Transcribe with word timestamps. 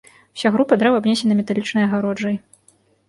Уся 0.37 0.51
група 0.55 0.77
дрэў 0.83 0.97
абнесена 0.99 1.37
металічнай 1.41 1.87
агароджай. 1.91 2.35